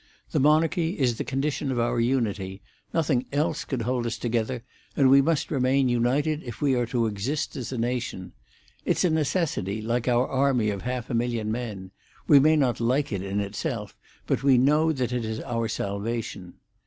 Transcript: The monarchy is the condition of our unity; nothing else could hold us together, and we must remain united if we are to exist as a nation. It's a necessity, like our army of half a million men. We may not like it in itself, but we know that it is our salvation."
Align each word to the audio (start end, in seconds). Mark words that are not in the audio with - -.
The 0.31 0.39
monarchy 0.39 0.97
is 0.97 1.19
the 1.19 1.23
condition 1.23 1.71
of 1.71 1.77
our 1.79 1.99
unity; 1.99 2.63
nothing 2.91 3.27
else 3.31 3.63
could 3.65 3.83
hold 3.83 4.07
us 4.07 4.17
together, 4.17 4.63
and 4.97 5.11
we 5.11 5.21
must 5.21 5.51
remain 5.51 5.89
united 5.89 6.41
if 6.41 6.59
we 6.59 6.73
are 6.73 6.87
to 6.87 7.05
exist 7.05 7.55
as 7.55 7.71
a 7.71 7.77
nation. 7.77 8.31
It's 8.83 9.03
a 9.03 9.11
necessity, 9.11 9.79
like 9.79 10.07
our 10.07 10.27
army 10.27 10.71
of 10.71 10.81
half 10.81 11.11
a 11.11 11.13
million 11.13 11.51
men. 11.51 11.91
We 12.27 12.39
may 12.39 12.55
not 12.55 12.79
like 12.79 13.11
it 13.13 13.21
in 13.21 13.39
itself, 13.39 13.95
but 14.25 14.41
we 14.41 14.57
know 14.57 14.91
that 14.91 15.13
it 15.13 15.23
is 15.23 15.39
our 15.41 15.67
salvation." 15.67 16.55